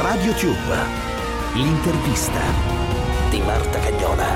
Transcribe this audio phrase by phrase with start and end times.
[0.00, 0.76] Radio Tube,
[1.54, 2.40] l'intervista
[3.30, 4.26] di Marta Cagnola.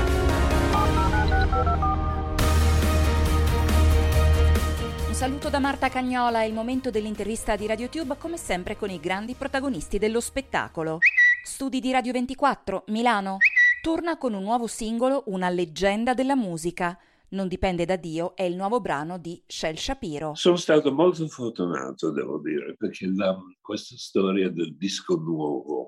[5.07, 9.01] Un saluto da Marta Cagnola, è il momento dell'intervista di RadioTube, come sempre con i
[9.01, 10.99] grandi protagonisti dello spettacolo.
[11.43, 13.39] Studi di Radio 24, Milano.
[13.81, 16.97] Torna con un nuovo singolo, Una leggenda della musica.
[17.33, 20.35] Non dipende da Dio è il nuovo brano di Shel Shapiro.
[20.35, 25.87] Sono stato molto fortunato, devo dire, perché la, questa storia del disco nuovo,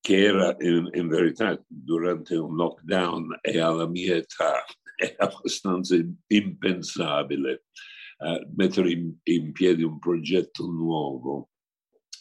[0.00, 4.64] che era in, in, verità durante un lockdown e alla mia età,
[4.94, 5.96] è abbastanza
[6.28, 7.64] impensabile
[8.18, 11.50] uh, mettere in, in piedi un progetto nuovo.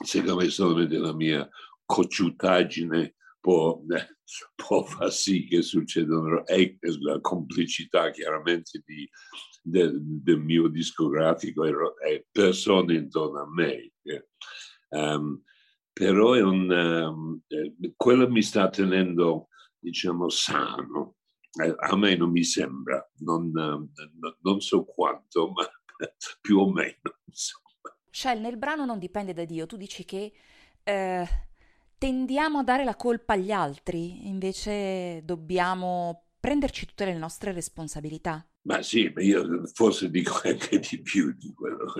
[0.04, 1.48] Secondo me solamente la mia
[1.86, 3.80] cocciutaggine può,
[4.56, 9.08] può far sì che succedano e la complicità chiaramente di,
[9.62, 13.92] del, del, mio discografico e, persone intorno a me.
[14.90, 15.42] Um,
[15.92, 17.42] però è un, um,
[17.96, 21.16] quello mi sta tenendo, diciamo, sano.
[21.58, 23.50] Eh, a me non mi sembra, non,
[24.42, 25.66] non so quanto, ma
[26.42, 27.00] più o meno.
[28.10, 30.34] Shell, nel brano non dipende da Dio, tu dici che
[30.84, 31.28] eh,
[31.98, 38.48] tendiamo a dare la colpa agli altri, invece dobbiamo prenderci tutte le nostre responsabilità.
[38.68, 41.94] Ma sì, ma io forse dico anche di più di quello.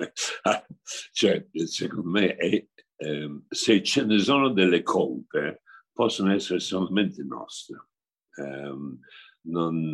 [1.12, 7.88] cioè, secondo me, è, eh, se ce ne sono delle colpe, possono essere solamente nostre.
[8.36, 8.98] Um,
[9.48, 9.90] non,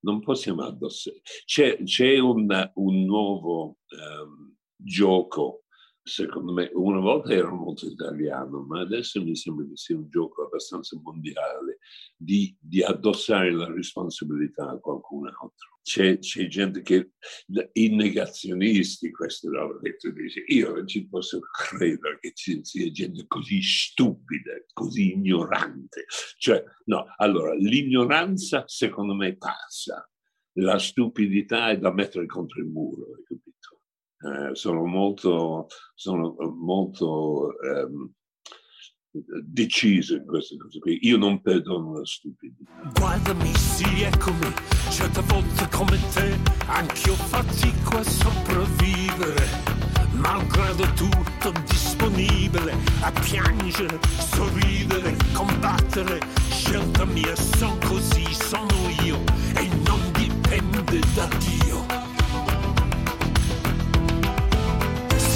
[0.00, 1.20] non, possiamo addossare.
[1.44, 5.64] C'è, c'è un, un, nuovo um, gioco
[6.08, 10.44] secondo me, una volta era molto italiano, ma adesso mi sembra che sia un gioco
[10.44, 11.78] abbastanza mondiale
[12.16, 15.76] di, di addossare la responsabilità a qualcun altro.
[15.82, 17.12] C'è, c'è, gente che,
[17.72, 22.90] i negazionisti, queste robe che tu dici, io non ci posso credere che ci sia
[22.90, 26.04] gente così stupida, così ignorante.
[26.36, 30.06] Cioè, no, allora, l'ignoranza secondo me passa,
[30.54, 33.47] la stupidità è da mettere contro il muro, capito?
[34.20, 38.12] Eh, sono molto, sono molto ehm,
[39.44, 40.98] deciso in queste cose qui.
[41.02, 42.90] Io non perdono la stupidità.
[42.94, 44.52] Guardami, sì, eccomi,
[44.90, 49.76] certe volte come te, anch'io fatico a sopravvivere.
[50.12, 56.18] Malgrado tutto disponibile a piangere, sorridere, combattere,
[56.48, 58.66] scelta mia, sono così, sono
[59.04, 59.22] io
[59.54, 62.17] e non dipende da Dio.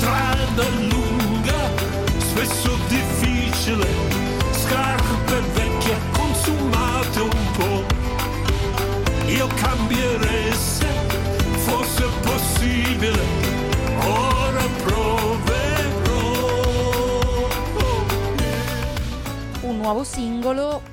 [0.03, 1.61] Strada lunga,
[2.19, 3.87] spesso difficile,
[4.51, 7.85] scarpe vecchie consumate un po'.
[9.29, 10.89] Io cambierei se
[11.65, 13.23] fosse possibile,
[14.05, 16.31] ora proverò.
[19.61, 20.92] Un nuovo singolo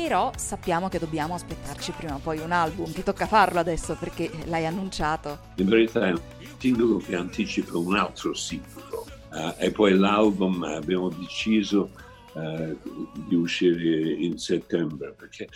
[0.00, 4.30] però sappiamo che dobbiamo aspettarci prima o poi un album, ti tocca farlo adesso perché
[4.46, 5.40] l'hai annunciato.
[5.56, 6.20] In verità è un
[6.56, 11.90] singolo che anticipa un altro singolo uh, e poi l'album abbiamo deciso
[12.34, 12.78] uh,
[13.26, 15.48] di uscire in settembre perché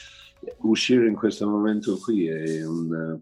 [0.63, 3.21] uscire in questo momento qui è un,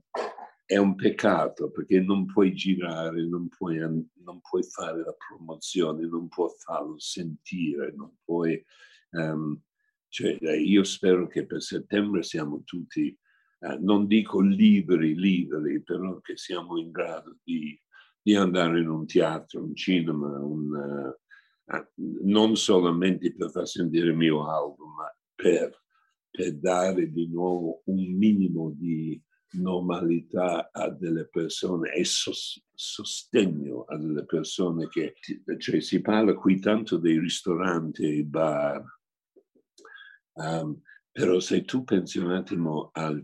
[0.64, 6.28] è un peccato perché non puoi girare, non puoi, non puoi, fare la promozione, non
[6.28, 8.64] puoi farlo sentire, non puoi...
[9.10, 9.60] Um,
[10.10, 13.16] cioè, eh, io spero che per settembre siamo tutti,
[13.60, 17.81] eh, non dico liberi, liberi, però che siamo in grado di,
[18.21, 21.15] di andare in un teatro, un cinema, un,
[21.65, 21.84] uh,
[22.25, 25.81] non solamente per far sentire il mio album, ma per,
[26.28, 29.22] per dare di nuovo un minimo di
[29.53, 35.15] normalità a delle persone e sostegno a delle persone che,
[35.59, 38.84] cioè si parla qui tanto dei ristoranti, bar,
[40.41, 40.81] Um,
[41.12, 43.23] però se tu pensi un attimo al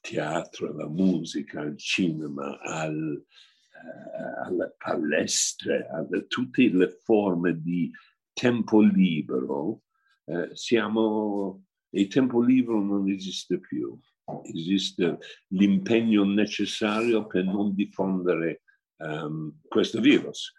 [0.00, 7.90] teatro, alla musica, al cinema, al, uh, alle palestre, a tutte le forme di
[8.32, 9.82] tempo libero,
[10.24, 13.96] uh, siamo, il tempo libero non esiste più.
[14.42, 15.18] Esiste
[15.52, 18.62] l'impegno necessario per non diffondere
[18.96, 20.52] um, questo virus.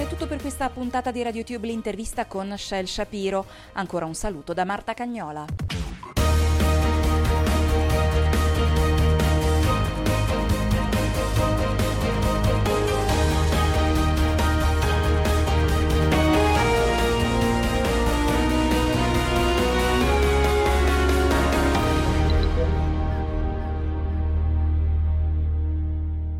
[0.00, 3.44] Ed è tutto per questa puntata di RadioTube l'intervista con Shell Shapiro.
[3.74, 5.44] Ancora un saluto da Marta Cagnola.